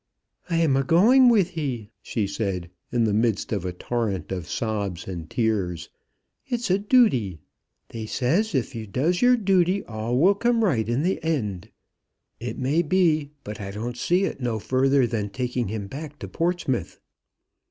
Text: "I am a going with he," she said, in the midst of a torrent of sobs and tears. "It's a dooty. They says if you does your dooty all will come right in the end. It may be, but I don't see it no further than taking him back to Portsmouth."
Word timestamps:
"I 0.49 0.57
am 0.57 0.75
a 0.75 0.83
going 0.83 1.29
with 1.29 1.51
he," 1.51 1.91
she 2.01 2.25
said, 2.25 2.71
in 2.91 3.03
the 3.03 3.13
midst 3.13 3.51
of 3.51 3.65
a 3.65 3.71
torrent 3.71 4.31
of 4.31 4.49
sobs 4.49 5.05
and 5.07 5.29
tears. 5.29 5.89
"It's 6.47 6.71
a 6.71 6.79
dooty. 6.79 7.37
They 7.89 8.07
says 8.07 8.55
if 8.55 8.73
you 8.73 8.87
does 8.87 9.21
your 9.21 9.37
dooty 9.37 9.83
all 9.87 10.17
will 10.17 10.33
come 10.33 10.63
right 10.63 10.89
in 10.89 11.03
the 11.03 11.23
end. 11.23 11.69
It 12.39 12.57
may 12.57 12.81
be, 12.81 13.29
but 13.43 13.61
I 13.61 13.69
don't 13.69 13.95
see 13.95 14.23
it 14.23 14.41
no 14.41 14.57
further 14.57 15.05
than 15.05 15.29
taking 15.29 15.67
him 15.67 15.85
back 15.85 16.17
to 16.17 16.27
Portsmouth." 16.27 16.99